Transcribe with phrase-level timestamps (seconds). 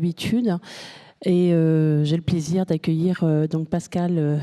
[0.00, 0.56] Habitude.
[1.24, 4.38] Et euh, j'ai le plaisir d'accueillir euh, donc Pascal euh,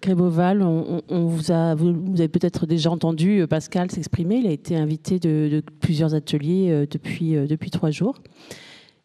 [0.00, 0.62] Gréboval.
[0.62, 4.36] On, vous, vous, avez peut-être déjà entendu Pascal s'exprimer.
[4.36, 8.14] Il a été invité de, plusieurs ateliers depuis, depuis trois jours.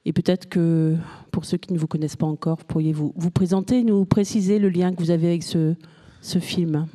[0.05, 0.95] Et peut-être que
[1.31, 4.93] pour ceux qui ne vous connaissent pas encore, pourriez-vous vous présenter, nous préciser le lien
[4.93, 5.73] que vous avez avec ce,
[6.21, 6.85] ce film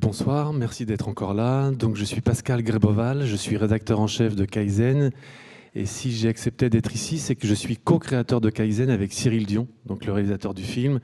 [0.00, 1.72] bonsoir, merci d'être encore là.
[1.72, 5.10] Donc, je suis Pascal Gréboval, je suis rédacteur en chef de Kaizen
[5.76, 9.44] et si j'ai accepté d'être ici, c'est que je suis co-créateur de Kaizen avec Cyril
[9.44, 11.00] Dion, donc le réalisateur du film,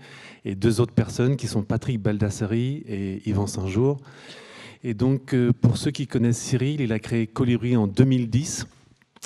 [0.47, 4.01] et deux autres personnes qui sont Patrick Baldassari et Yvan Saint-Jour.
[4.83, 8.67] Et donc, euh, pour ceux qui connaissent Cyril, il a créé Colibri en 2010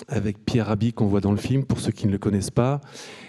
[0.09, 2.81] avec Pierre Rabhi qu'on voit dans le film, pour ceux qui ne le connaissent pas.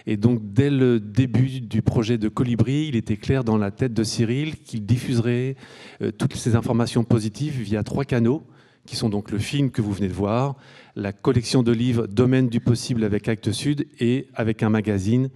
[0.08, 3.94] Et donc, dès le début du projet de Colibri, il était clair dans la tête
[3.94, 5.56] de Cyril qu'il diffuserait
[6.02, 8.44] euh, toutes ces informations positives via trois canaux
[8.88, 10.55] qui sont donc le film que vous venez de voir,
[10.95, 15.30] la collection de livres Domaine du possible avec Actes Sud et avec un magazine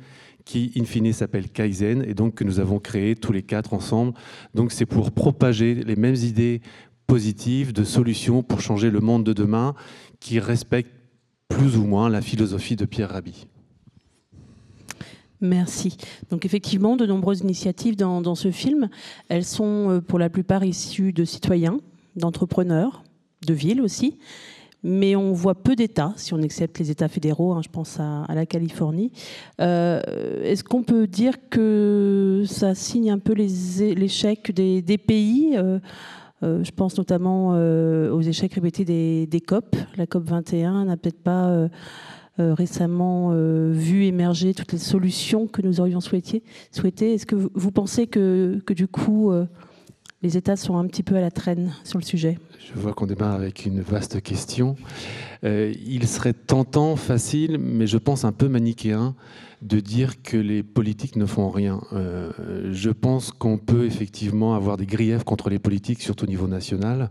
[0.45, 4.13] qui, in fine, s'appelle Kaizen et donc que nous avons créé tous les quatre ensemble.
[4.55, 6.61] Donc c'est pour propager les mêmes idées
[7.05, 9.75] positives de solutions pour changer le monde de demain
[10.19, 10.95] qui respectent
[11.49, 13.47] plus ou moins la philosophie de Pierre Rabhi.
[15.41, 15.97] Merci.
[16.29, 18.89] Donc effectivement, de nombreuses initiatives dans, dans, ce film,
[19.27, 21.79] elles sont euh, pour la plupart issues de citoyens,
[22.15, 23.03] d'entrepreneurs,
[23.45, 24.17] de villes aussi.
[24.83, 28.25] Mais on voit peu d'États, si on accepte les États fédéraux, hein, je pense à,
[28.33, 29.11] la Californie.
[29.59, 30.01] Euh,
[30.43, 35.77] est-ce qu'on peut dire que ça signe un peu l'échec des, pays euh,
[36.41, 38.83] euh, Je pense notamment aux échecs répétés
[39.27, 39.75] des, COP.
[39.97, 41.67] La COP 21 n'a peut-être pas
[42.39, 43.35] récemment
[43.69, 46.41] vu émerger toutes les solutions que nous aurions souhaité.
[46.73, 49.31] Est-ce que vous, pensez que du coup
[50.23, 53.07] les États sont un petit peu à la traîne sur le sujet Je vois qu'on
[53.07, 54.75] démarre avec une vaste question.
[55.43, 59.15] Euh, il serait tentant, facile, mais je pense un peu manichéen,
[59.61, 61.81] de dire que les politiques ne font rien.
[61.93, 62.31] Euh,
[62.71, 67.09] je pense qu'on peut effectivement avoir des griefs contre les politiques, surtout au niveau national.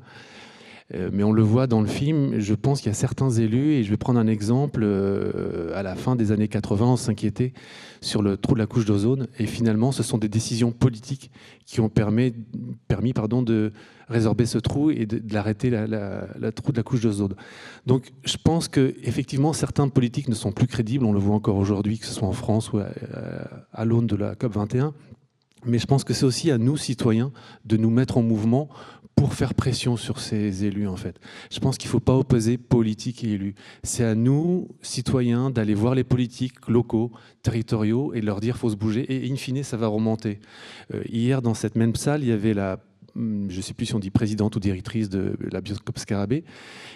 [0.94, 3.74] Euh, mais on le voit dans le film, je pense qu'il y a certains élus,
[3.74, 7.52] et je vais prendre un exemple, euh, à la fin des années 80, on s'inquiétait
[8.00, 11.30] sur le trou de la couche d'ozone, et finalement, ce sont des décisions politiques
[11.64, 13.72] qui ont permis, de
[14.08, 17.34] résorber ce trou et de, l'arrêter, la, trou de la couche d'ozone.
[17.86, 21.98] Donc je pense qu'effectivement, certains politiques ne sont plus crédibles, on le voit encore aujourd'hui,
[21.98, 22.88] que ce soit en France ou à,
[23.72, 24.92] à l'aune de la COP 21.
[25.66, 27.32] Mais je pense que c'est aussi à nous, citoyens,
[27.64, 28.68] de nous mettre en mouvement
[29.20, 31.20] pour faire pression sur ces élus, en fait.
[31.52, 33.54] Je pense qu'il ne faut pas opposer politique et élus.
[33.82, 38.76] C'est à nous, citoyens, d'aller voir les politiques locaux, territoriaux, et leur dire faut se
[38.76, 39.04] bouger.
[39.12, 40.40] Et in fine, ça va remonter.
[40.94, 42.78] Euh, hier, dans cette même salle, il y avait la
[43.14, 46.42] hum, je ne sais plus si on dit présidente ou directrice de la Bioscope Scarabée,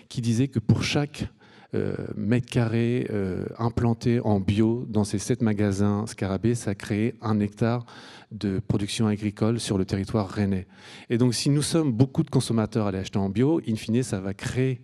[0.09, 1.29] qui disait que pour chaque
[1.75, 7.15] euh, mètre carré euh, implanté en bio dans ces sept magasins Scarabée, ça a créé
[7.21, 7.85] un hectare
[8.31, 10.67] de production agricole sur le territoire rennais.
[11.11, 14.03] Et donc, si nous sommes beaucoup de consommateurs à aller acheter en bio, in fine,
[14.03, 14.81] ça va créer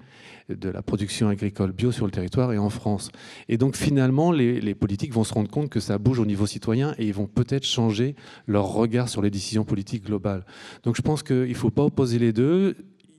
[0.49, 3.11] de la production agricole bio sur le territoire et en France.
[3.49, 6.47] Et donc, finalement, les, les politiques vont se rendre compte que ça bouge au niveau
[6.47, 10.45] citoyen et ils vont peut-être changer leur regard sur les décisions politiques globales.
[10.83, 12.77] Donc, je pense qu'il ne faut pas opposer les deux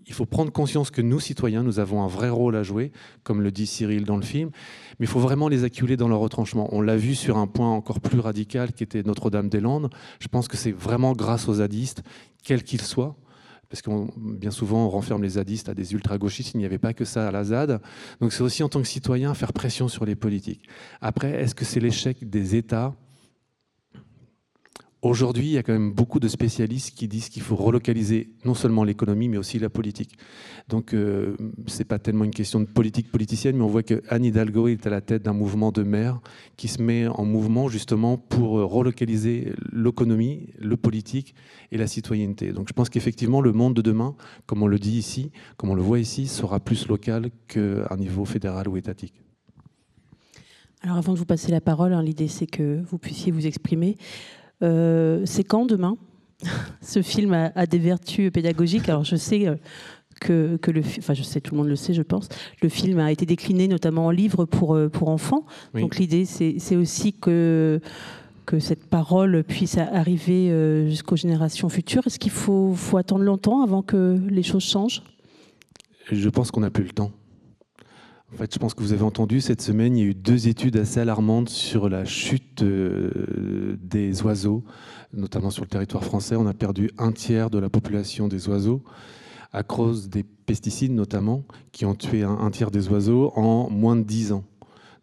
[0.07, 2.91] il faut prendre conscience que nous, citoyens, nous avons un vrai rôle à jouer,
[3.23, 4.50] comme le dit Cyril dans le film,
[5.00, 6.67] mais il faut vraiment les acculer dans leur retranchement.
[6.72, 9.89] On l'a vu sur un point encore plus radical qui était Notre-Dame-des-Landes.
[10.19, 12.03] Je pense que c'est vraiment grâce aux zadistes,
[12.44, 13.16] quels qu'ils soient,
[13.69, 16.94] parce que bien souvent on renferme les zadistes à des ultra-gauchistes, il n'y avait pas
[16.94, 17.81] que ça à la ZAD.
[18.19, 20.68] Donc c'est aussi en tant que citoyen faire pression sur les politiques.
[21.00, 22.95] Après, est-ce que c'est l'échec des États
[25.03, 28.53] Aujourd'hui, il y a quand même beaucoup de spécialistes qui disent qu'il faut relocaliser non
[28.53, 30.16] seulement l'économie, mais aussi la politique.
[30.69, 31.35] Donc, euh,
[31.66, 34.67] ce n'est pas tellement une question de politique politicienne, mais on voit que Anne Hidalgo
[34.67, 36.22] est à la tête d'un mouvement de maires
[36.56, 41.33] qui se met en mouvement justement pour euh, relocaliser l'économie, le politique
[41.72, 42.53] et la citoyenneté.
[42.53, 45.75] Donc, je pense qu'effectivement, le monde de demain, comme on le dit ici, comme on
[45.75, 49.16] le voit ici, sera plus local qu'à un niveau fédéral ou étatique.
[50.83, 53.98] Alors, avant de vous passer la parole, hein, l'idée c'est que vous puissiez vous exprimer.
[54.63, 55.98] Euh, c'est quand demain?
[56.81, 58.90] Ce film a, des vertus pédagogiques.
[58.90, 59.56] Alors je sais euh,
[60.19, 62.30] que, que, le, enfin je sais, tout le monde le sait, je pense.
[62.62, 65.46] Le film a été décliné notamment en livre pour euh, pour enfants.
[65.74, 67.80] Donc l'idée, c'est aussi que
[68.48, 70.50] que cette parole puisse arriver
[70.90, 72.06] jusqu'aux générations futures.
[72.08, 75.04] Est-ce qu'il faut, faut attendre longtemps avant que les choses changent?
[76.12, 77.12] Je pense qu'on n'a plus le temps.
[78.33, 80.48] En fait, je pense que vous avez entendu, cette semaine, il y a eu deux
[80.48, 84.63] études assez alarmantes sur la chute euh, des oiseaux,
[85.13, 86.38] notamment sur le territoire français.
[86.38, 88.83] On a perdu un tiers de la population des oiseaux
[89.51, 91.44] à cause des pesticides, notamment,
[91.74, 94.45] qui ont tué un, tiers des oiseaux en moins de dix ans.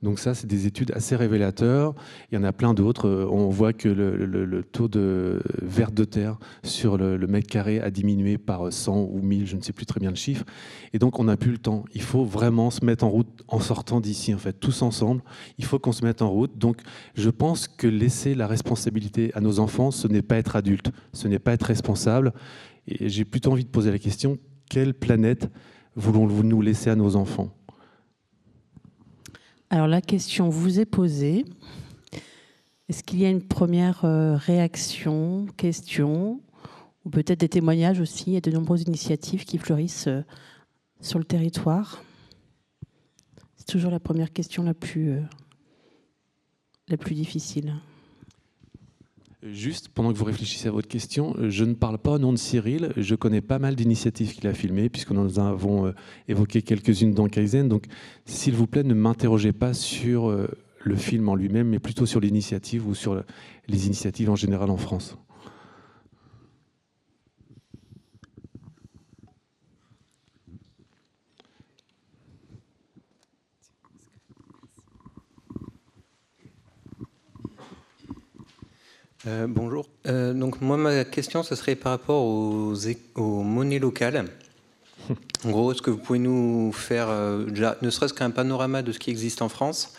[0.00, 1.95] Donc ça, c'est des études assez révélateurs.
[2.31, 3.09] Il y en a plein d'autres.
[3.09, 7.91] Euh, on voit que le, taux de verre de terre sur le, mètre carré a
[7.91, 10.45] diminué par 100 ou 1000, je ne sais plus très bien le chiffre.
[10.93, 11.85] Et donc on n'a plus le temps.
[11.95, 15.23] Il faut vraiment se mettre en route en sortant d'ici, en fait, tous ensemble.
[15.59, 16.56] Il faut qu'on se mette en route.
[16.56, 16.81] Donc
[17.17, 21.27] je pense que laisser la responsabilité à nos enfants, ce n'est pas être adulte, ce
[21.27, 22.33] n'est pas être responsable.
[22.87, 24.39] Et j'ai plutôt envie de poser la question,
[24.71, 25.50] quelle planète
[25.97, 27.58] voulons-nous nous laisser à nos enfants?
[29.70, 31.44] Alors la question vous est posée.
[32.88, 36.41] Est-ce qu'il y a une première euh, réaction, question,
[37.05, 40.23] ou peut-être des témoignages aussi Il y a de nombreuses initiatives qui fleurissent euh,
[41.00, 42.03] sur le territoire?
[43.56, 45.20] C'est toujours la première question la plus, euh,
[46.88, 47.75] la plus difficile.
[49.44, 52.38] Juste pendant que vous réfléchissez à votre question, je ne parle pas au nom de
[52.38, 52.93] Cyril.
[52.96, 55.93] Je connais pas mal d'initiatives qu'il a filmées, puisque nous avons euh,
[56.26, 57.69] évoqué quelques-unes dans Kaizen.
[57.69, 57.85] Donc,
[58.25, 60.49] s'il vous plaît, ne m'interrogez pas sur euh,
[60.81, 63.23] le film en lui-même, mais plutôt sur l'initiative ou sur
[63.69, 65.17] les initiatives en général en France.
[79.26, 79.88] Euh, bonjour.
[80.06, 84.26] Euh, donc moi ma question ce serait par rapport aux, monnaies locales.
[85.44, 87.47] En gros, est-ce que vous pouvez nous faire euh,
[87.81, 89.94] ne serait-ce qu'un panorama de ce qui existe en France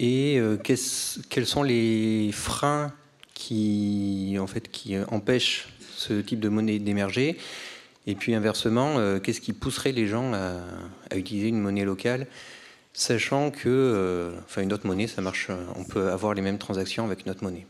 [0.00, 2.92] et quels sont les freins
[3.34, 7.38] qui en fait qui empêchent ce type de monnaie d'émerger?
[8.06, 12.26] Et puis inversement, qu'est-ce qui pousserait les gens à, utiliser une monnaie locale
[12.94, 17.24] sachant que enfin une autre monnaie ça marche on peut avoir les mêmes transactions avec
[17.24, 17.66] une autre monnaie?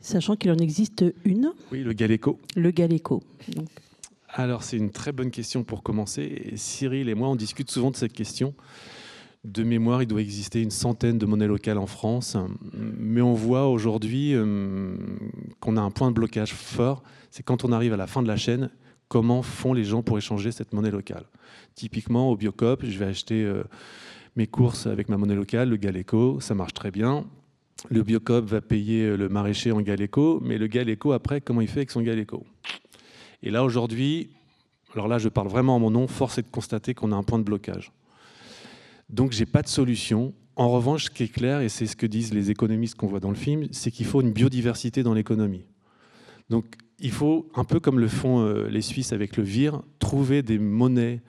[0.00, 1.52] Sachant qu'il en existe une.
[1.72, 2.40] Oui, le Galéco.
[2.56, 3.22] Le Galéco.
[4.28, 6.52] Alors, c'est une très bonne question pour commencer.
[6.56, 8.54] Cyril et moi, on discute souvent de cette question.
[9.44, 12.36] De mémoire, il doit exister une centaine de monnaies locales en France.
[12.72, 14.96] Mais on voit aujourd'hui euh,
[15.60, 17.02] qu'on a un point de blocage fort.
[17.30, 18.70] C'est quand on arrive à la fin de la chaîne,
[19.08, 21.24] comment font les gens pour échanger cette monnaie locale?
[21.74, 23.64] Typiquement, au Biocop, je vais acheter euh,
[24.34, 26.40] mes courses avec ma monnaie locale, le Galéco.
[26.40, 27.26] Ça marche très bien
[27.90, 31.80] le Biocop va payer le maraîcher en Galéco, mais le Galéco, après, comment il fait
[31.80, 32.44] avec son Galéco
[33.42, 34.30] Et là, aujourd'hui,
[34.94, 37.22] alors là, je parle vraiment en mon nom, force est de constater qu'on a un
[37.22, 37.92] point de blocage.
[39.10, 40.32] Donc, j'ai pas de solution.
[40.56, 43.20] En revanche, ce qui est clair, et c'est ce que disent les économistes qu'on voit
[43.20, 45.64] dans le film, c'est qu'il faut une biodiversité dans l'économie.
[46.48, 46.64] Donc,
[47.00, 50.58] il faut, un peu comme le font euh, les Suisses avec le VIR, trouver des
[50.58, 51.20] monnaies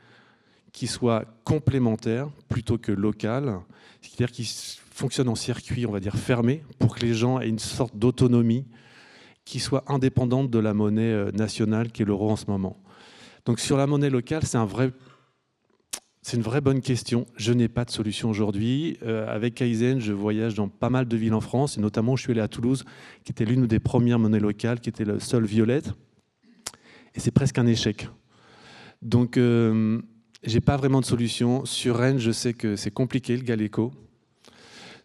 [0.75, 3.61] qui soient complémentaires plutôt que locales,
[4.01, 4.43] c'est-à-dire qui
[4.91, 8.65] fonctionne en circuit, on va dire, fermé, pour que les gens aient une sorte d'autonomie
[9.45, 12.77] qui soit indépendante de la monnaie euh, nationale qui est l'euro en ce moment.
[13.45, 14.57] Donc sur la monnaie locale, c'est
[16.35, 17.25] une vraie bonne question.
[17.37, 18.97] Je n'ai pas de solution aujourd'hui.
[19.03, 22.23] Euh, avec Kaizen, je voyage dans pas mal de villes en France, et notamment je
[22.23, 22.83] suis allé à Toulouse,
[23.23, 25.93] qui était l'une des premières monnaies locales, qui était le seul violette.
[27.13, 28.09] Et c'est presque un échec.
[29.01, 30.01] Donc, euh,
[30.45, 31.65] j'ai pas vraiment de solution.
[31.65, 33.91] Sur Rennes, je sais que c'est compliqué, le Galéco.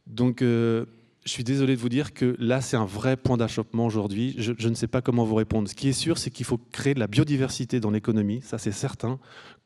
[0.06, 0.84] Donc, euh,
[1.24, 4.34] je suis désolé de vous dire que là, c'est un vrai point d'achoppement aujourd'hui.
[4.38, 5.68] Je, ne sais pas comment vous répondre.
[5.68, 8.72] Ce qui est sûr, c'est qu'il faut créer de la biodiversité dans l'économie, ça c'est
[8.72, 9.18] certain.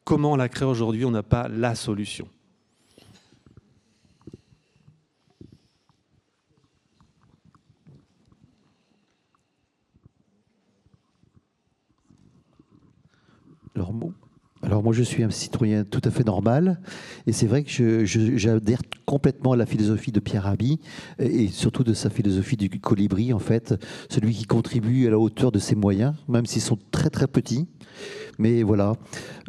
[0.05, 2.29] Comment on la crée aujourd'hui On n'a pas la solution.
[13.75, 14.13] Alors, alors
[14.85, 16.79] moi, je suis un citoyen tout à fait normal,
[17.27, 20.79] et c'est vrai que j'adhère complètement à la philosophie de Pierre Rabhi,
[21.19, 23.75] et surtout de sa philosophie du colibri, en fait,
[24.11, 27.67] celui qui contribue à la hauteur de ses moyens, même s'ils sont très très petits.
[28.39, 28.95] Mais voilà.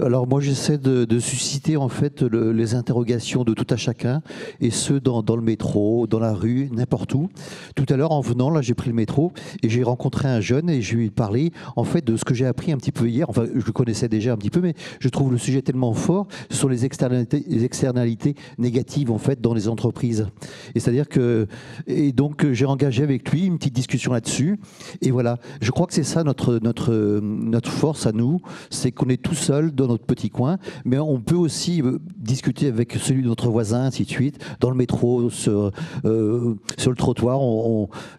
[0.03, 4.21] Alors moi j'essaie de, susciter en fait les interrogations de tout à chacun
[4.59, 7.29] et ceux dans, le métro, dans la rue, n'importe où.
[7.75, 9.31] Tout à l'heure en venant là j'ai pris le métro
[9.63, 12.33] et j'ai rencontré un jeune et je lui ai parlé en fait de ce que
[12.33, 13.29] j'ai appris un petit peu hier.
[13.29, 16.27] Enfin je le connaissais déjà un petit peu mais je trouve le sujet tellement fort
[16.49, 20.27] sur les externalités, les externalités négatives en fait dans les entreprises.
[20.75, 21.47] Et c'est-à-dire que
[21.87, 24.59] et donc j'ai engagé avec lui une petite discussion là-dessus
[25.01, 25.37] et voilà.
[25.61, 29.35] Je crois que c'est ça notre notre notre force à nous c'est qu'on est tout
[29.35, 33.50] seul dans notre petit coin, mais on peut aussi euh, discuter avec celui de notre
[33.50, 35.72] voisin, ainsi de suite, dans le métro, sur,
[36.06, 37.39] euh, le trottoir.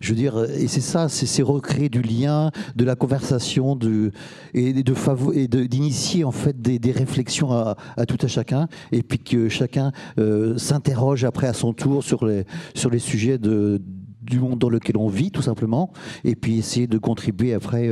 [0.01, 4.11] Je veux dire, et c'est ça, c'est recréer du lien, de la conversation, de,
[4.55, 10.57] et d'initier en fait des, réflexions à, tout à chacun, et puis que chacun euh,
[10.57, 12.45] s'interroge après à son tour sur les,
[12.75, 15.93] sur les sujets du monde dans lequel on vit, tout simplement,
[16.25, 17.91] et puis essayer de contribuer après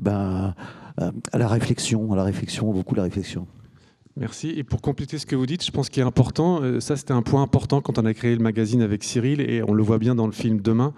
[0.00, 0.54] ben,
[0.98, 3.46] à la réflexion, à la réflexion, beaucoup la réflexion.
[4.16, 4.48] Merci.
[4.56, 7.12] Et pour compléter ce que vous dites, je pense qu'il est important, euh, ça c'était
[7.12, 9.98] un point important quand on a créé le magazine avec Cyril, et on le voit
[9.98, 10.92] bien dans le film Demain,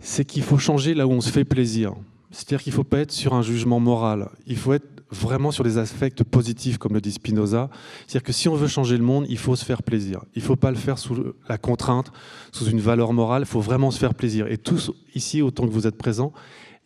[0.00, 1.94] c'est qu'il faut changer là où on se fait plaisir.
[2.32, 4.28] C'est-à-dire qu'il ne faut pas être sur un jugement moral.
[4.46, 7.70] Il faut être vraiment sur des aspects positifs, comme le dit Spinoza.
[8.06, 10.20] C'est-à-dire que si on veut changer le monde, il faut se faire plaisir.
[10.34, 12.10] Il ne faut pas le faire sous la contrainte,
[12.50, 13.42] sous une valeur morale.
[13.42, 14.48] Il faut vraiment se faire plaisir.
[14.48, 16.32] Et tous ici, autant que vous êtes présents,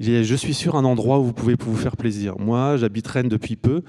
[0.01, 2.39] je suis sur un endroit où vous pouvez vous faire plaisir.
[2.39, 3.83] Moi, j'habite Rennes depuis peu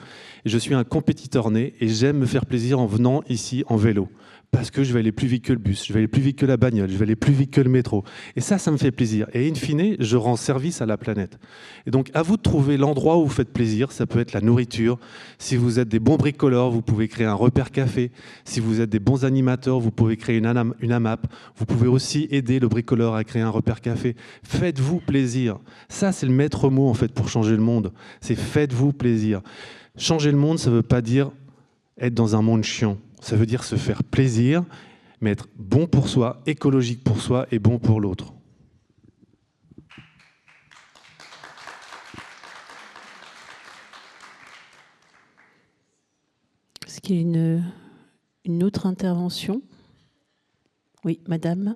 [0.45, 4.09] je suis un compétiteur né et j'aime me faire plaisir en venant ici en vélo
[4.51, 6.37] parce que je vais aller plus vite que le bus, je vais aller plus vite
[6.37, 8.03] que la bagnole, je vais aller plus vite que le métro.
[8.35, 9.27] Et ça, ça me fait plaisir.
[9.33, 11.39] Et in fine, je rends service à la planète.
[11.87, 13.93] Et donc, à vous de trouver l'endroit où vous faites plaisir.
[13.93, 14.99] Ça peut être la nourriture.
[15.39, 18.11] Si vous êtes des bons bricoleurs, vous pouvez créer un repère café.
[18.43, 21.27] Si vous êtes des bons animateurs, vous pouvez créer une, AMAP.
[21.55, 24.17] Vous pouvez aussi aider le bricoleur à créer un repère café.
[24.43, 25.59] Faites-vous plaisir.
[25.87, 27.93] Ça, c'est le maître mot, en fait, pour changer le monde.
[28.19, 29.41] C'est faites-vous plaisir.
[29.97, 31.31] Changer le monde, ça ne veut pas dire
[31.97, 34.65] être dans un monde chiant ça veut dire se faire plaisir,
[35.21, 38.33] mais être bon pour soi, écologique pour soi et bon pour l'autre.
[46.85, 47.63] Est-ce qu'il y a une,
[48.43, 49.61] une autre intervention?
[51.05, 51.75] Oui, madame.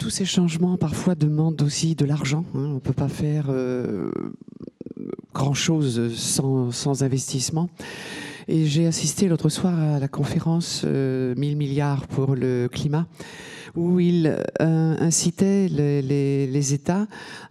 [0.00, 2.46] Tous ces changements parfois demandent aussi de l'argent.
[2.54, 2.64] Hein.
[2.70, 4.10] On ne peut pas faire euh,
[5.34, 7.68] grand-chose sans, investissement.
[8.48, 13.06] Et j'ai assisté l'autre soir à la conférence 1000 euh, milliards pour le climat,
[13.76, 17.06] où il euh, incitait les, les, États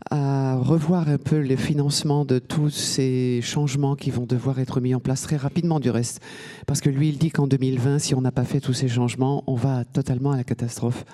[0.10, 4.96] à revoir un peu le financement de tous ces changements qui vont devoir être mis
[4.96, 6.20] en place très rapidement du reste.
[6.66, 9.44] Parce que lui, il dit qu'en 2020, si on n'a pas fait tous ces changements,
[9.46, 11.06] on va totalement à la catastrophe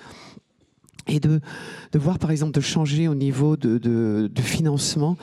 [1.07, 1.39] et de,
[1.91, 5.17] de, voir par exemple de changer au niveau de, de, financement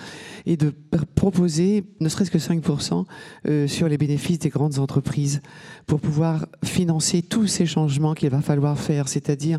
[0.47, 0.73] et de
[1.15, 3.05] proposer ne serait-ce que 5%
[3.47, 5.41] euh, sur les bénéfices des grandes entreprises
[5.87, 9.59] pour pouvoir financer tous ces changements qu'il va falloir faire, c'est-à-dire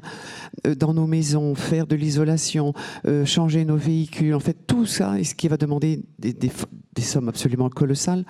[0.68, 2.74] euh, dans nos maisons, faire de l'isolation,
[3.06, 6.52] euh, changer nos véhicules, en fait tout ça, et ce qui va demander des,
[7.02, 8.26] sommes absolument colossales,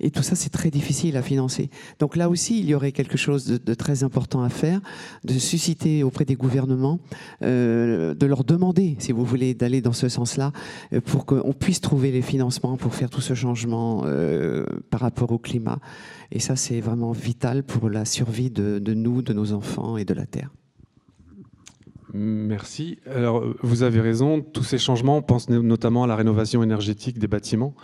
[0.00, 1.70] et tout ça c'est très difficile à financer.
[1.98, 4.80] Donc là aussi, il y aurait quelque chose de, très important à faire,
[5.24, 6.98] de susciter auprès des gouvernements,
[7.40, 10.52] de leur demander, si vous voulez, d'aller dans ce sens-là,
[11.04, 15.78] pour qu'on puisse les financements pour faire tout ce changement euh, par rapport au climat.
[16.30, 20.14] Et ça, c'est vraiment vital pour la survie de, nous, de nos enfants et de
[20.14, 20.50] la Terre.
[22.14, 22.98] Merci.
[23.06, 27.28] Alors, vous avez raison, tous ces changements, on pense notamment à la rénovation énergétique des
[27.28, 27.74] bâtiments,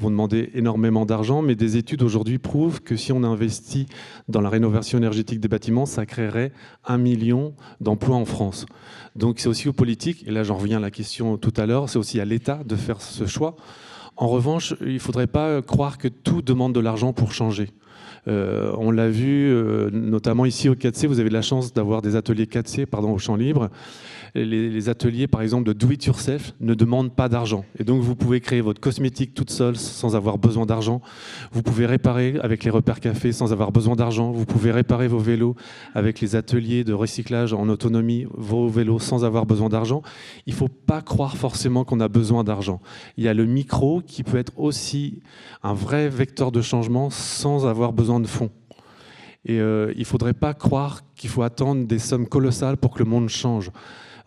[0.00, 3.86] vont demander énormément d'argent, mais des études aujourd'hui prouvent que si on investit
[4.28, 6.52] dans la rénovation énergétique des bâtiments, ça créerait
[6.86, 8.66] un million d'emplois en France.
[9.14, 11.88] Donc c'est aussi aux politiques, et là j'en reviens à la question tout à l'heure,
[11.88, 13.56] c'est aussi à l'État de faire ce choix.
[14.16, 17.70] En revanche, il ne faudrait pas croire que tout demande de l'argent pour changer.
[18.28, 22.16] Euh, on l'a vu, euh, notamment ici au 4C, vous avez la chance d'avoir des
[22.16, 23.70] ateliers 4C pardon, au champ libre
[24.34, 27.64] les, ateliers, par exemple, de do-it-yourself ne demandent pas d'argent.
[27.78, 31.00] Et donc, vous pouvez créer votre cosmétique toute seule sans avoir besoin d'argent.
[31.52, 34.30] Vous pouvez réparer avec les repères café sans avoir besoin d'argent.
[34.30, 35.56] Vous pouvez réparer vos vélos
[35.94, 40.02] avec les ateliers de recyclage en autonomie, vos vélos sans avoir besoin d'argent.
[40.46, 42.80] Il ne faut pas croire forcément qu'on a besoin d'argent.
[43.16, 45.20] Il y a le micro qui peut être aussi
[45.62, 48.50] un vrai vecteur de changement sans avoir besoin de fonds.
[49.44, 52.98] Et euh, il ne faudrait pas croire qu'il faut attendre des sommes colossales pour que
[52.98, 53.70] le monde change.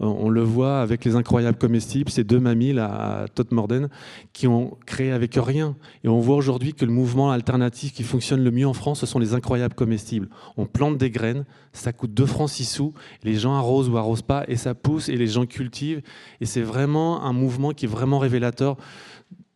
[0.01, 3.89] Euh, on le voit avec les incroyables comestibles, ces deux mamies à Totmorden
[4.33, 5.75] qui ont créé avec rien.
[6.03, 9.05] Et on voit aujourd'hui que le mouvement alternatif qui fonctionne le mieux en France, ce
[9.05, 10.29] sont les incroyables comestibles.
[10.57, 14.23] On plante des graines, ça coûte 2 francs 6 sous, les gens arrosent ou arrosent
[14.23, 16.01] pas, et ça pousse, et les gens cultivent.
[16.41, 18.77] Et c'est vraiment un mouvement qui est vraiment révélateur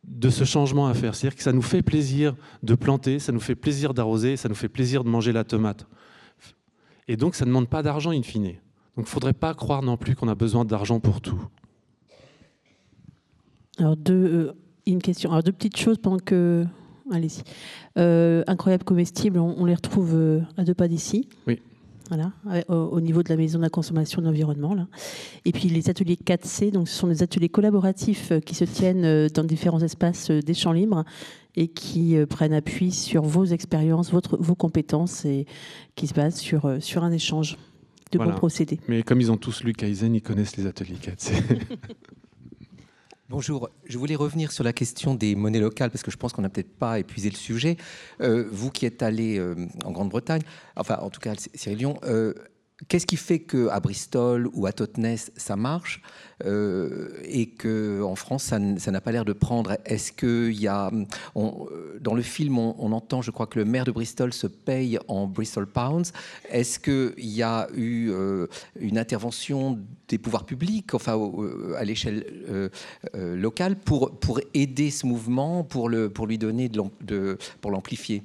[0.07, 1.15] de ce changement à faire.
[1.15, 4.55] C'est-à-dire que ça nous fait plaisir de planter, ça nous fait plaisir d'arroser, ça nous
[4.55, 5.85] fait plaisir de manger la tomate.
[7.07, 8.43] Et donc ça ne demande pas d'argent in fine.
[8.43, 8.55] Donc
[8.97, 11.39] il ne faudrait pas croire non plus qu'on a besoin d'argent pour tout.
[13.77, 14.53] Alors deux, euh,
[14.85, 15.31] une question.
[15.31, 16.65] Alors deux petites choses pendant que...
[17.11, 17.41] Allez-y.
[17.97, 21.29] Euh, incroyables comestibles, on, les retrouve euh, à deux pas d'ici.
[21.47, 21.61] Oui.
[22.09, 22.31] Voilà,
[22.69, 24.75] au, niveau de la maison de la consommation de l'environnement.
[25.43, 29.43] Et puis les ateliers 4C, donc ce sont des ateliers collaboratifs qui se tiennent dans
[29.43, 31.03] différents espaces des champs libres
[31.55, 35.45] et qui prennent appui sur vos expériences, votre, vos compétences et
[35.95, 37.57] qui se basent sur, sur un échange
[38.11, 38.79] de bons procédés.
[38.87, 41.31] Mais comme ils ont tous lu Kaizen, ils connaissent les ateliers 4
[43.29, 46.43] Bonjour, je voulais revenir sur la question des monnaies locales parce que je pense qu'on
[46.43, 47.75] n'a peut-être pas épuisé le sujet.
[48.21, 50.43] Euh, vous qui êtes allé euh, en Grande-Bretagne,
[50.77, 52.33] enfin en tout cas Cyril Lyon, euh,
[52.87, 55.99] Qu'est-ce qui fait qu'à Bristol ou à Totnes, ça marche
[56.45, 59.77] euh, et qu'en France, ça n'a pas l'air de prendre?
[59.83, 60.91] Est-ce qu'il y a.
[61.33, 65.25] dans le film, on, entend, je crois, que le maire de Bristol se paye en
[65.25, 66.13] Bristol Pounds.
[66.51, 68.45] Est-ce qu'il y a eu euh,
[68.79, 71.19] une intervention des pouvoirs publics, enfin,
[71.77, 72.69] à l'échelle euh,
[73.35, 78.21] locale, pour, pour aider ce mouvement, pour, le, pour lui donner de pour l'amplifier?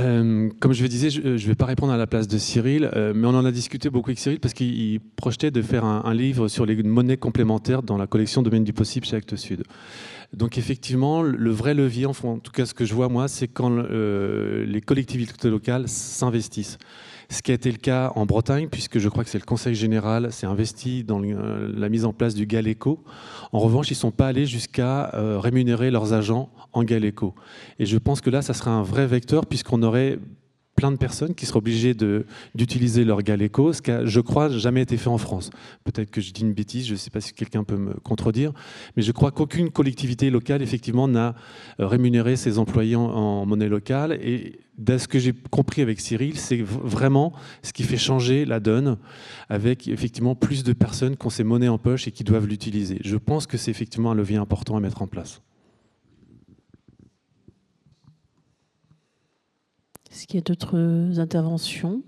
[0.00, 2.90] Euh, comme je le disais, je ne vais pas répondre à la place de Cyril,
[2.94, 6.14] euh, mais on en a discuté beaucoup avec Cyril parce qu'il projetait de faire un,
[6.14, 9.64] livre sur les monnaies complémentaires dans la collection Domaine du possible chez Actes Sud.
[10.32, 13.70] Donc effectivement, le vrai levier, en tout cas ce que je vois moi, c'est quand
[13.70, 16.78] euh, les collectivités locales s'investissent
[17.30, 19.74] ce qui a été le cas en Bretagne, puisque je crois que c'est le Conseil
[19.74, 23.04] général s'est investi dans la mise en place du Galéco.
[23.52, 27.34] En revanche, ils ne sont pas allés jusqu'à euh, rémunérer leurs agents en Galéco.
[27.78, 30.18] Et je pense que là, ça serait un vrai vecteur, puisqu'on aurait
[30.78, 31.92] plein de personnes qui seraient obligées
[32.54, 35.50] d'utiliser leur Galéco, ce qui a, je crois, jamais été fait en France.
[35.82, 38.52] Peut-être que je dis une bêtise, je ne sais pas si quelqu'un peut me contredire,
[38.96, 41.34] mais je crois qu'aucune collectivité locale, effectivement, n'a
[41.80, 44.20] euh, rémunéré ses employés en, monnaie locale.
[44.22, 47.32] Et de ce que j'ai compris avec Cyril, c'est vraiment
[47.62, 48.98] ce qui fait changer la donne,
[49.48, 53.00] avec effectivement plus de personnes qui ont ces monnaies en poche et qui doivent l'utiliser.
[53.02, 55.42] Je pense que c'est effectivement un levier important à mettre en place.
[60.10, 62.02] Est-ce qu'il y a d'autres interventions?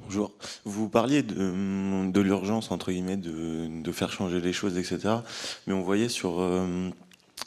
[0.00, 0.32] Bonjour.
[0.64, 5.16] Vous parliez de, l'urgence, entre guillemets, de, faire changer les choses, etc.
[5.66, 6.88] Mais on voyait sur, euh,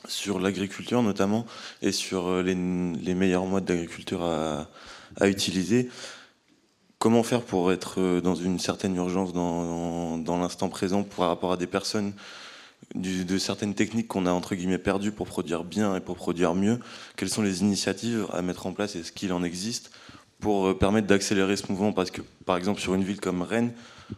[0.08, 1.46] sur l'agriculture notamment
[1.82, 4.68] et sur euh, les, meilleurs modes d'agriculture à,
[5.28, 5.90] utiliser.
[7.00, 11.52] Comment faire pour être euh, dans une certaine urgence dans, dans l'instant présent par rapport
[11.52, 12.14] à des personnes
[12.96, 16.80] de certaines techniques qu'on a entre guillemets perdues pour produire bien et pour produire mieux
[17.16, 19.92] Quelles sont les initiatives à mettre en place Est-ce qu'il en existe
[20.40, 21.94] pour euh, permettre d'accélérer ce mouvement?
[21.94, 23.72] Parce que, par exemple, sur une ville comme Rennes,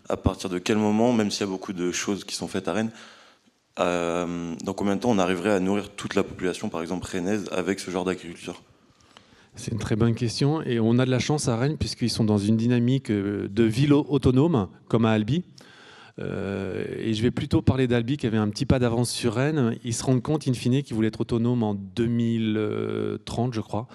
[0.10, 2.68] à partir de quel moment, même s'il y a beaucoup de choses qui sont faites
[2.68, 2.92] à Rennes,
[3.80, 7.46] euh, dans combien de temps on arriverait à nourrir toute la population, par exemple rennaise,
[7.52, 8.62] avec ce genre d'agriculture?
[9.56, 12.24] C'est une très bonne question et on a de la chance à Rennes puisqu'ils sont
[12.24, 15.44] dans une dynamique euh, de ville autonome comme à Albi.
[16.20, 19.78] Euh, et je vais plutôt parler d'Albi qui avait un petit pas d'avance sur Rennes.
[19.84, 23.88] Ils se rendent compte, in fine, qu'ils voulaient être autonomes en 2030, je crois,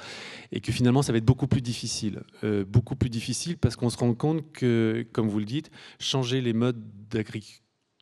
[0.53, 2.23] et que finalement, ça va être beaucoup plus difficile.
[2.45, 6.41] Euh, beaucoup plus difficile parce qu'on se rend compte que, comme vous le dites, changer
[6.41, 6.83] les modes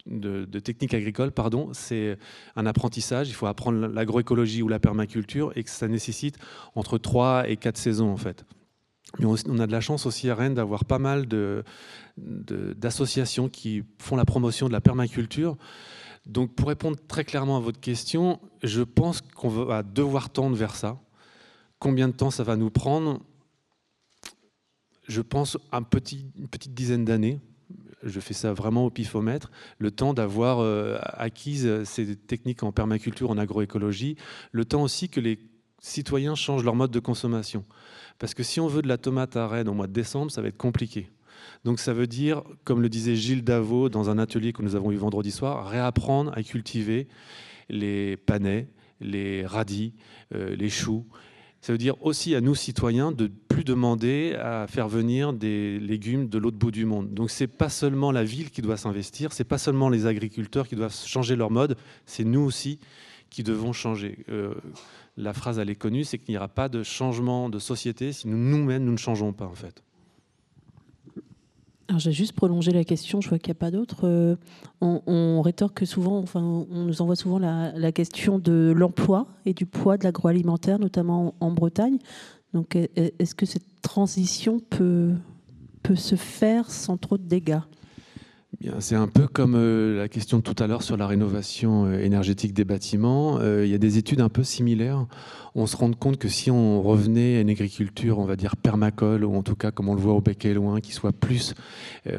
[0.07, 2.17] de, techniques agricoles, pardon, c'est
[2.55, 3.29] un apprentissage.
[3.29, 6.39] Il faut apprendre l'agroécologie ou la permaculture et que ça nécessite
[6.75, 8.45] entre 3 et 4 saisons en fait.
[9.19, 11.65] Mais on a de la chance aussi à Rennes d'avoir pas mal de,
[12.17, 15.57] d'associations qui font la promotion de la permaculture.
[16.27, 20.75] Donc pour répondre très clairement à votre question, je pense qu'on va devoir tendre vers
[20.75, 20.99] ça.
[21.79, 23.21] Combien de temps ça va nous prendre?
[25.07, 27.41] Je pense une petite dizaine d'années.
[28.03, 29.51] Je fais ça vraiment au pifomètre.
[29.79, 34.17] Le temps d'avoir euh, acquis ces techniques en permaculture, en agroécologie.
[34.53, 35.39] Le temps aussi que les
[35.81, 37.65] citoyens changent leur mode de consommation.
[38.19, 40.43] Parce que si on veut de la tomate à Rennes au mois de décembre, ça
[40.43, 41.11] va être compliqué.
[41.65, 44.93] Donc ça veut dire, comme le disait Gilles Davot dans un atelier que nous avons
[44.93, 47.09] eu vendredi soir, réapprendre à cultiver
[47.69, 48.69] les panais,
[49.01, 49.95] les radis,
[50.35, 51.07] euh, les choux.
[51.61, 56.29] Ça veut dire aussi à nous citoyens de plus demander à faire venir des légumes
[56.29, 57.13] de l'autre bout du monde.
[57.13, 60.77] Donc c'est pas seulement la ville qui doit s'investir, c'est pas seulement les agriculteurs qui
[60.77, 62.79] doivent changer leur mode, c'est nous aussi
[63.31, 64.25] qui devons changer.
[64.29, 64.55] Euh,
[65.17, 68.29] la phrase elle est connue, c'est qu'il n'y aura pas de changement de société si
[68.29, 69.83] nous nous-mêmes nous ne changeons pas en fait.
[71.89, 74.01] Alors j'ai juste prolongé la question, je vois qu'il n'y a pas d'autre.
[74.05, 74.35] Euh,
[74.81, 79.97] on, rétorque souvent, enfin, on nous envoie souvent la, question de l'emploi et du poids
[79.97, 81.99] de l'agroalimentaire, notamment en, Bretagne.
[82.55, 85.13] Donc est-ce que cette transition peut,
[85.83, 87.61] peut se faire sans trop de dégâts?
[88.81, 91.99] C'est un peu comme euh, la question de tout à l'heure sur la rénovation euh,
[91.99, 93.39] énergétique des bâtiments.
[93.41, 95.07] Euh, il y a des études un peu similaires.
[95.55, 99.25] On se rend compte que si on revenait à une agriculture, on va dire permacole,
[99.25, 101.55] ou en tout cas comme on le voit au bec et loin, qui soit plus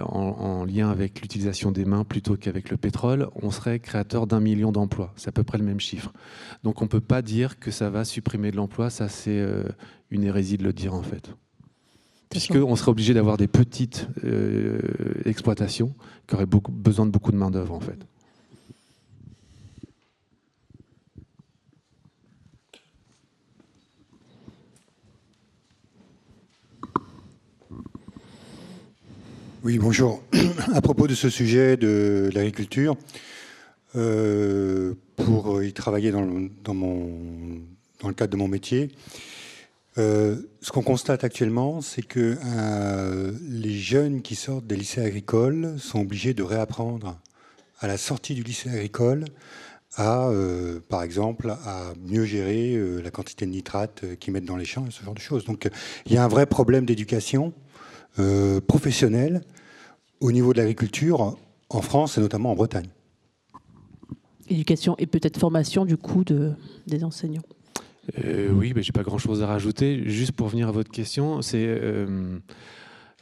[0.01, 4.71] en, lien avec l'utilisation des mains plutôt qu'avec le pétrole, on serait créateur d'un million
[4.71, 5.13] d'emplois.
[5.15, 6.13] C'est à peu près le même chiffre.
[6.63, 8.89] Donc on ne peut pas dire que ça va supprimer de l'emploi.
[8.89, 9.45] Ça, c'est
[10.09, 11.31] une hérésie de le dire en fait
[12.29, 14.79] puisqu'on serait obligé d'avoir des petites euh,
[15.25, 15.93] exploitations
[16.27, 17.97] qui auraient beaucoup, besoin de beaucoup de main-d'œuvre en fait.
[29.63, 30.23] Oui, bonjour.
[30.73, 32.95] À propos de ce sujet de l'agriculture,
[33.95, 36.23] euh, pour y travailler dans,
[36.73, 37.59] mon,
[38.01, 38.89] dans le cadre de mon métier,
[39.97, 42.37] Euh, ce qu'on constate actuellement, c'est que
[43.49, 47.19] les jeunes qui sortent des lycées agricoles sont obligés de réapprendre
[47.79, 49.25] à la sortie du lycée agricole
[49.95, 50.29] à,
[50.89, 54.91] par exemple, à mieux gérer la quantité de nitrate qu'ils mettent dans les champs et
[54.91, 55.45] ce genre de choses.
[55.45, 55.67] Donc
[56.05, 57.53] il y a un vrai problème d'éducation
[58.67, 59.41] professionnelle
[60.19, 61.37] au niveau de l'agriculture
[61.69, 62.89] en France et notamment en Bretagne.
[64.49, 66.53] Éducation et peut-être formation du coup de,
[66.87, 67.43] des enseignants.
[68.23, 70.03] Euh, oui, mais j'ai pas grand-chose à rajouter.
[70.09, 72.39] Juste pour venir à votre question, c'est euh,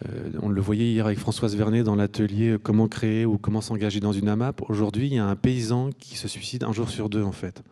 [0.08, 4.00] euh, on le voyait hier avec Françoise Vernet dans l'atelier comment créer ou comment s'engager
[4.00, 4.62] dans une AMAP.
[4.70, 7.64] Aujourd'hui, il y a un paysan qui se suicide un jour sur deux en fait.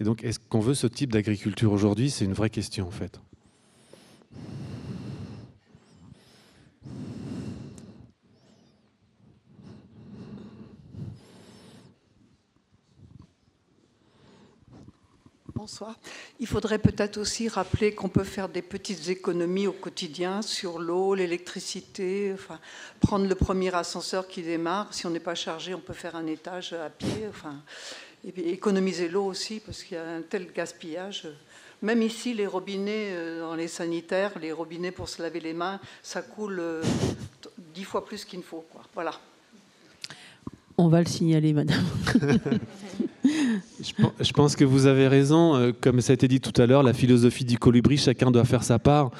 [0.00, 2.10] Et donc, est-ce qu'on veut ce type d'agriculture aujourd'hui?
[2.10, 3.20] C'est une vraie question en fait.
[15.56, 15.94] Bonsoir.
[16.40, 21.14] Il faudrait peut-être aussi rappeler qu'on peut faire des petites économies au quotidien sur l'eau,
[21.14, 22.58] l'électricité, enfin,
[23.00, 24.92] prendre le premier ascenseur qui démarre.
[24.92, 27.28] Si on n'est pas chargé, on peut faire un étage à pied.
[27.28, 27.62] Enfin,
[28.24, 31.28] et économiser l'eau aussi, parce qu'il y a un tel gaspillage.
[31.82, 35.78] Même ici, les robinets euh, dans les sanitaires, les robinets pour se laver les mains,
[36.02, 36.82] ça coule euh,
[37.58, 38.64] dix fois plus qu'il ne faut.
[38.92, 39.20] Voilà.
[40.76, 41.84] On va le signaler, madame.
[44.20, 45.54] Je pense que vous avez raison.
[45.54, 48.44] Euh, comme ça a été dit tout à l'heure, la philosophie du colibri, chacun doit
[48.44, 49.10] faire sa part.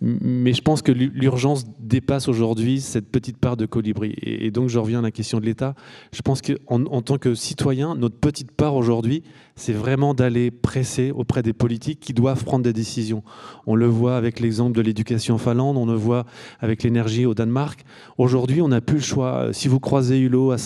[0.00, 4.14] Mais je pense que l'urgence dépasse aujourd'hui cette petite part de colibri.
[4.22, 5.74] Et donc, je reviens à la question de l'État.
[6.12, 9.22] Je pense qu'en en tant que citoyen, notre petite part aujourd'hui,
[9.54, 13.22] c'est vraiment d'aller presser auprès des politiques qui doivent prendre des décisions.
[13.66, 16.24] On le voit avec l'exemple de l'éducation en Finlande, on le voit
[16.60, 17.84] avec l'énergie au Danemark.
[18.18, 19.48] Aujourd'hui, on n'a plus le choix.
[19.52, 20.58] Si vous croisez Hulot à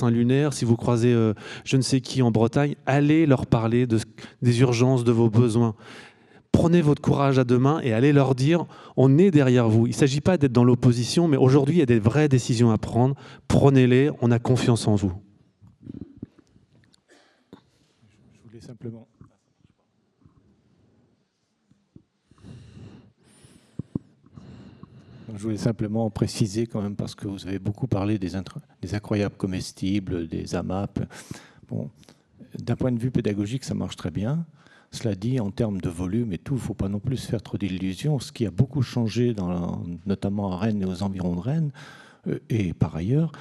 [0.52, 3.98] Si vous croisez euh, je ne sais qui en Bretagne, allez leur parler de,
[4.42, 5.74] des urgences, de vos besoins.
[6.52, 8.64] Prenez votre courage à deux mains et allez leur dire
[8.96, 9.86] on est derrière vous.
[9.86, 12.70] Il ne s'agit pas d'être dans l'opposition, mais aujourd'hui, il y a des vraies décisions
[12.70, 13.14] à prendre.
[13.48, 15.12] Prenez-les, on a confiance en vous.
[17.52, 19.06] Je voulais simplement.
[25.36, 30.28] Je voulais simplement préciser quand même, parce que vous avez beaucoup parlé des, incroyables comestibles,
[30.28, 31.00] des AMAP.
[31.68, 31.90] Bon,
[32.58, 34.46] d'un point de vue pédagogique, ça marche très bien.
[34.92, 37.42] Cela dit, en termes de volume et tout, il ne faut pas non plus faire
[37.42, 38.18] trop d'illusions.
[38.18, 39.36] Ce qui a beaucoup changé,
[40.06, 41.70] notamment à Rennes et aux environs de Rennes,
[42.28, 43.32] euh, et par ailleurs,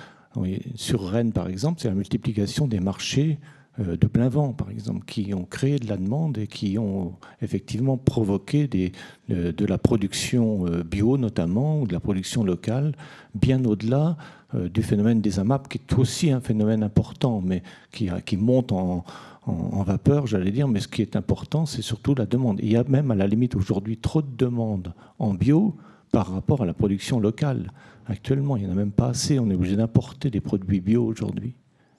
[0.76, 3.40] sur Rennes par exemple, c'est la multiplication des marchés
[3.78, 7.98] de plein vent, par exemple, qui ont créé de la demande et qui ont effectivement
[7.98, 8.94] provoqué des,
[9.30, 12.94] de la production euh, bio notamment, ou de la production locale,
[13.34, 14.18] bien au-delà
[14.54, 17.62] du phénomène des AMAP, qui est aussi un phénomène important, mais
[17.92, 19.04] qui, qui monte en,
[19.48, 22.60] en, vapeur, j'allais dire, mais ce qui est important, c'est surtout la demande.
[22.62, 25.76] Il y a même à la limite aujourd'hui trop de demandes en bio
[26.12, 27.72] par rapport à la production locale.
[28.08, 29.40] Actuellement, il n'y en a même pas assez.
[29.40, 31.56] On est obligé d'importer des produits bio aujourd'hui.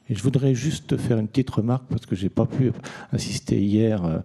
[0.09, 2.73] Et je voudrais juste faire une petite remarque parce que je n'ai pas pu
[3.13, 4.19] assister hier euh,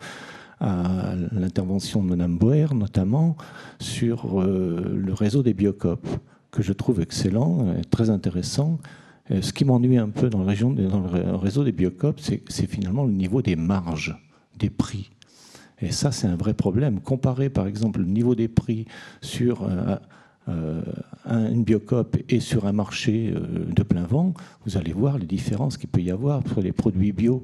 [0.59, 3.35] à l'intervention de Mme Boer, notamment
[3.79, 6.07] sur euh, le réseau des biocopes,
[6.51, 8.79] que je trouve excellent et très intéressant.
[9.31, 13.11] Euh, ce qui m'ennuie un peu dans, dans le réseau des biocopes, c'est niveau le
[13.11, 14.15] niveau des marges,
[14.59, 15.09] des prix.
[15.79, 16.99] Et ça, c'est un vrai problème.
[16.99, 18.85] Comparer, par exemple, le niveau des prix
[19.21, 19.67] sur
[20.47, 24.33] une biocope et sur un marché de plein vent,
[24.65, 27.43] vous allez voir les différences qu'il peut y avoir sur les produits bio.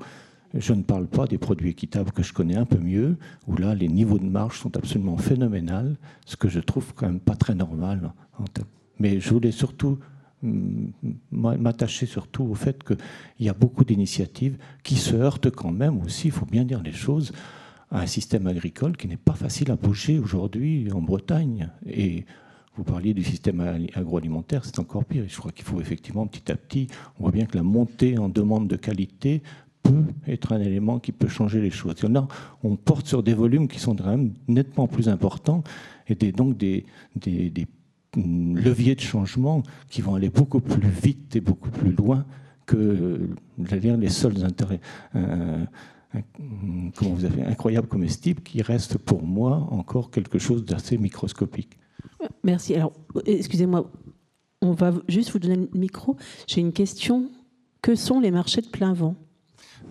[0.54, 3.76] Je ne parle pas des produits équitables que je connais un peu mieux, où là,
[3.76, 7.54] les niveaux de marge sont absolument phénoménales, ce que je trouve quand même pas très
[7.54, 8.14] normal.
[9.00, 10.00] Mais je voulais surtout
[11.32, 16.30] m'attacher surtout au fait qu'il y a beaucoup d'initiatives qui se heurtent quand même aussi,
[16.30, 17.32] il faut bien dire les choses,
[17.92, 21.70] à un système agricole qui n'est pas facile à bouger aujourd'hui en Bretagne.
[21.86, 22.26] Et
[22.78, 23.60] vous parliez du système
[23.96, 25.26] agroalimentaire, c'est encore pire.
[25.28, 26.88] Je crois qu'il faut effectivement petit à petit,
[27.20, 29.42] on voit bien que la montée en demande de qualité
[29.84, 31.96] peut être un élément qui peut changer les choses.
[32.64, 35.64] on porte sur des volumes qui sont quand même nettement plus importants
[36.08, 36.86] et donc des,
[37.16, 37.68] des
[38.16, 42.26] leviers de changement qui vont aller beaucoup plus vite et beaucoup plus loin
[42.66, 44.82] que dire, les seuls intérêts
[45.16, 45.66] euh,
[47.48, 51.78] incroyables comestibles qui restent pour moi encore quelque chose d'assez microscopique.
[52.44, 52.76] Merci.
[52.76, 52.94] Alors,
[53.26, 53.90] excusez-moi,
[54.62, 56.16] on va juste vous donner le micro.
[56.48, 57.30] J'ai une question.
[57.82, 59.16] Que sont les marchés de plein vent?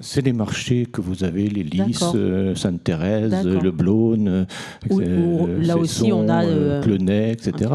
[0.00, 4.46] C'est les marchés que vous avez, les Lys, euh, Sainte-Thérèse, Le Blône,
[4.90, 7.70] euh, là aussi on a Clenay, etc.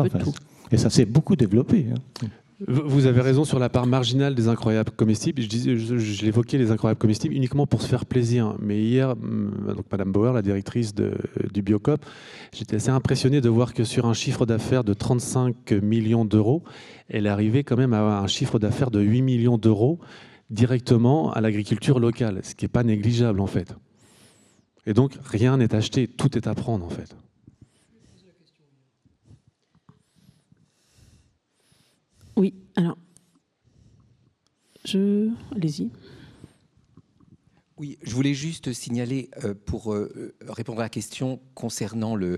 [0.71, 1.88] et ça s'est beaucoup développé.
[1.91, 2.28] Hein.
[2.67, 5.41] Vous avez raison sur la part marginale des incroyables comestibles.
[5.41, 8.56] Je, je, l'évoquais, les incroyables comestibles, uniquement pour se faire plaisir.
[8.60, 12.06] Mais hier, donc Madame Bauer, la directrice du Biocop,
[12.54, 16.63] j'étais assez impressionné de voir que sur un chiffre d'affaires de 35 millions d'euros,
[17.10, 20.00] elle arrivait quand même à un chiffre d'affaires de 8 millions d'euros
[20.52, 23.74] directement à l'agriculture locale, ce qui n'est pas négligeable en fait.
[24.86, 27.15] Et donc rien n'est acheté, tout est à prendre en fait.
[32.36, 32.98] Oui, alors,
[34.86, 35.30] je...
[35.56, 35.90] Allez-y.
[37.82, 42.38] Oui, je voulais juste signaler euh, pour euh, répondre à la question concernant le,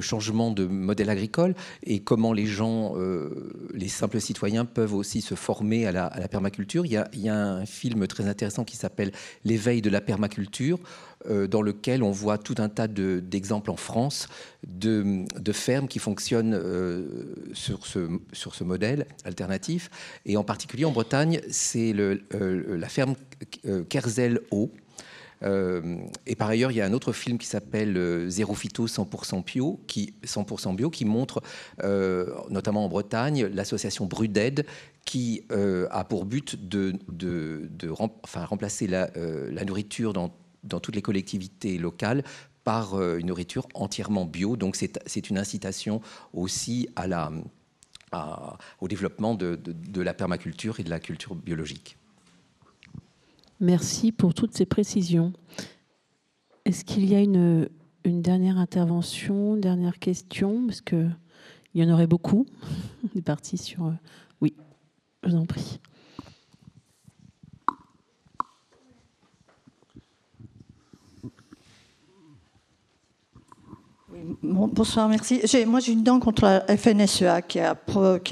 [0.00, 5.36] changement de modèle agricole et comment les gens, euh, les simples citoyens peuvent aussi se
[5.36, 6.86] former à la, permaculture.
[6.86, 9.12] Il y, a, un film très intéressant qui s'appelle
[9.44, 10.80] L'éveil de la permaculture
[11.28, 14.28] dans lequel on voit tout un tas d'exemples en France
[14.66, 16.58] de, fermes qui fonctionnent
[17.52, 19.90] sur, ce, sur ce modèle alternatif.
[20.24, 23.14] Et en particulier en Bretagne, c'est la ferme
[23.88, 24.72] Kerzel Eau
[25.42, 28.86] euh, et par ailleurs, il y a un autre film qui s'appelle euh, Zéro Phyto
[28.86, 31.42] 100% bio, qui 100% bio, qui montre,
[31.82, 34.66] euh, notamment en Bretagne, l'association Bruded,
[35.04, 36.92] qui a pour but de,
[37.90, 40.30] remplacer la, la nourriture dans,
[40.64, 42.24] dans, toutes les collectivités locales
[42.64, 44.56] par une nourriture entièrement bio.
[44.56, 46.00] Donc c'est une incitation
[46.32, 46.88] aussi
[48.80, 51.96] au développement de, de la permaculture et de la culture biologique.
[53.60, 55.34] Merci pour toutes ces précisions.
[56.64, 57.68] Est-ce qu'il y a une,
[58.04, 60.66] dernière intervention, une dernière question?
[60.66, 61.14] Parce qu'il
[61.74, 62.46] y en aurait beaucoup.
[63.56, 63.86] Sur.
[63.86, 63.92] Euh,
[64.40, 64.54] oui,
[65.22, 65.78] je vous en prie.
[74.42, 75.42] Bonsoir, merci.
[75.66, 77.76] Moi, j'ai une dent contre la FNSEA qui a,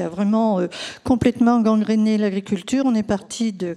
[0.09, 0.67] vraiment euh,
[1.05, 2.85] complètement gangréné l'agriculture.
[2.87, 3.77] On est parti de,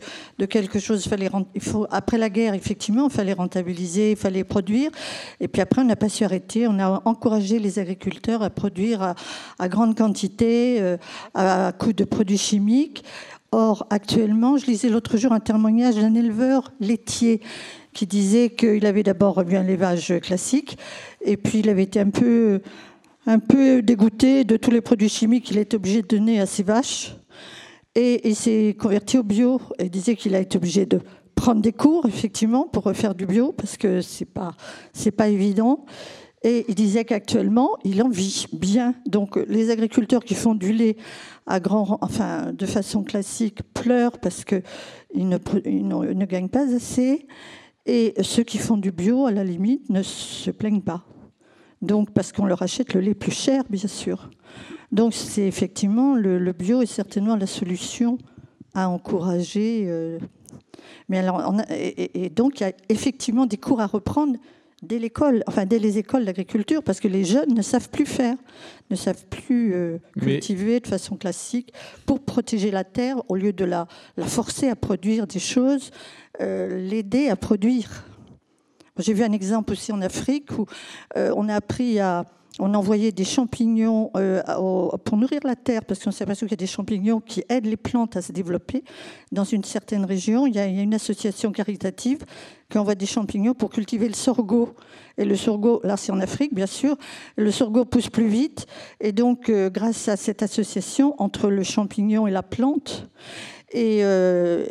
[0.50, 1.08] quelque chose.
[1.56, 4.92] Il faut, après la guerre, effectivement, il fallait rentabiliser, il fallait produire.
[5.40, 6.68] Et puis après, on n'a pas su arrêter.
[6.68, 9.16] On a encouragé les agriculteurs à produire
[9.60, 10.98] à, grande quantité, euh,
[11.34, 13.04] à coût de produits chimiques.
[13.54, 17.42] Or, actuellement, je lisais l'autre jour un témoignage d'un éleveur laitier
[17.94, 20.78] qui disait qu'il avait d'abord eu un élevage classique,
[21.22, 22.62] et puis il avait été un peu,
[23.26, 26.64] un peu dégoûté de tous les produits chimiques qu'il était obligé de donner à ses
[26.64, 27.16] vaches.
[27.96, 31.02] Et il s'est converti au bio, et disait qu'il a été obligé de
[31.36, 34.56] prendre des cours, effectivement, pour refaire du bio, parce que ce n'est pas,
[35.18, 35.86] pas évident.
[36.44, 38.96] Et il disait qu'actuellement, il en vit bien.
[39.06, 40.98] Donc les agriculteurs qui font du lait
[41.46, 44.64] à grand, enfin, de façon classique pleurent parce qu'ils
[45.14, 47.28] ne, ils ne gagnent pas assez.
[47.86, 51.04] Et ceux qui font du bio, à la limite, ne se plaignent pas.
[51.82, 54.30] Donc, parce qu'on leur achète le lait plus cher, bien sûr.
[54.92, 58.18] Donc, c'est effectivement, le, bio est certainement la solution
[58.74, 59.86] à encourager.
[59.88, 60.20] Euh,
[61.10, 64.38] mais alors, et, donc, il y a effectivement des cours à reprendre
[64.82, 68.36] dès l'école, enfin dès les écoles d'agriculture, parce que les jeunes ne savent plus faire,
[68.90, 71.74] ne savent plus euh, cultiver de façon classique
[72.06, 75.92] pour protéger la terre au lieu de la, la forcer à produire des choses
[76.42, 78.06] euh, l'aider à produire.
[78.98, 80.66] J'ai vu un exemple aussi en Afrique où
[81.16, 82.26] euh, on a appris à
[82.62, 84.42] on envoyait des champignons euh,
[85.04, 87.78] pour nourrir la terre, parce qu'on aperçu qu'il y a des champignons qui aident les
[87.78, 88.84] plantes à se développer.
[89.32, 92.20] Dans une certaine région, il y a, une association caritative
[92.70, 94.76] qui envoie des champignons pour cultiver le sorgho.
[95.18, 96.96] Et le sorgho, là c'est en Afrique bien sûr,
[97.36, 98.66] le sorgho pousse plus vite.
[99.00, 103.10] Et donc, grâce à cette association entre le champignon et la plante,
[103.76, 104.66] euh,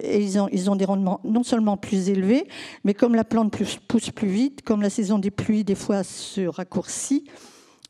[0.52, 2.46] ils, ont, des rendements non seulement plus élevés,
[2.84, 3.56] mais comme la plante
[3.88, 7.24] pousse plus vite, comme la saison des pluies des fois se raccourcit,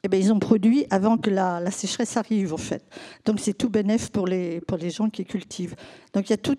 [0.02, 2.82] eh bien, ils ont produit avant que la, sécheresse arrive, en fait.
[3.24, 5.76] Donc, c'est tout bénéf pour les, pour les gens qui cultivent.
[6.14, 6.56] Donc, il y a tout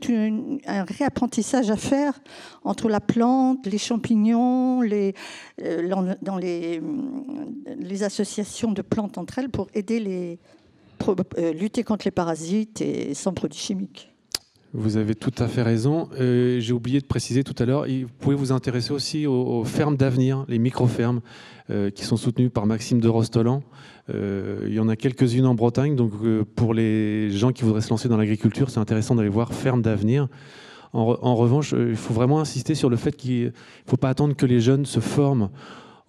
[0.68, 2.20] un réapprentissage à faire
[2.64, 5.16] entre la plante, les champignons, les,
[5.62, 6.82] euh, dans les,
[7.78, 10.40] les associations de plantes entre elles pour aider les,
[11.38, 14.11] euh, lutter contre les parasites et sans produits chimiques.
[14.74, 16.08] Vous avez tout à fait raison.
[16.18, 19.98] Euh, j'ai oublié de préciser tout à l'heure, vous pouvez vous intéresser aussi aux, fermes
[19.98, 21.20] d'avenir, les micro-fermes,
[21.70, 23.64] euh, qui sont soutenues par Maxime de Rostolan.
[24.10, 26.14] Euh, il y en a quelques-unes en Bretagne, donc
[26.56, 30.30] pour les gens qui voudraient se lancer dans l'agriculture, c'est intéressant d'aller voir Fermes d'avenir.
[30.94, 33.52] En, revanche, il faut vraiment insister sur le fait qu'il ne
[33.86, 35.50] faut pas attendre que les jeunes se forment.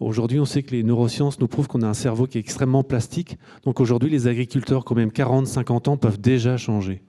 [0.01, 2.83] Aujourd'hui, on sait que les neurosciences nous prouvent qu'on a un cerveau qui est extrêmement
[2.83, 3.38] plastique.
[3.64, 7.03] Donc aujourd'hui, les agriculteurs, quand même 40, 50 ans, peuvent déjà changer.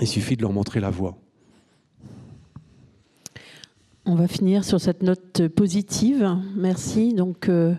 [0.00, 1.16] Il suffit de leur montrer la voie.
[4.06, 6.36] On va finir sur cette note positive.
[6.56, 7.14] Merci.
[7.14, 7.74] Donc, euh,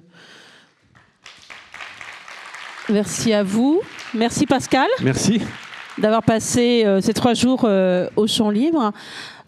[2.90, 3.82] merci à vous.
[4.14, 4.88] Merci Pascal.
[5.04, 5.42] Merci.
[5.98, 8.92] d'avoir passé euh, ces trois jours euh, au Champ Libre.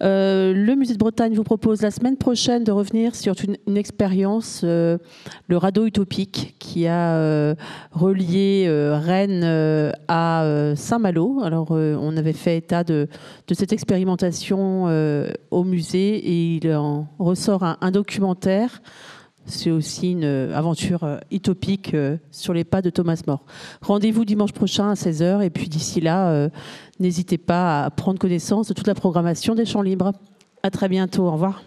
[0.04, 4.62] Euh, le Musée de Bretagne vous propose la semaine prochaine de revenir sur une, expérience,
[4.64, 4.98] euh,
[5.48, 7.56] le radeau utopique, qui a euh,
[7.92, 11.42] relié Rennes à Saint-Malo.
[11.44, 13.08] Alors, on avait fait état de,
[13.52, 14.86] cette expérimentation
[15.52, 18.82] au musée et il en ressort un documentaire.
[19.48, 23.44] C'est aussi une euh, aventure euh, utopique euh, sur les pas de Thomas More.
[23.82, 26.50] Rendez-vous dimanche prochain à 16h et puis d'ici là,
[27.00, 30.12] n'hésitez pas à prendre connaissance de toute la programmation des Champs Libres.
[30.64, 31.28] À très bientôt.
[31.28, 31.64] Au revoir.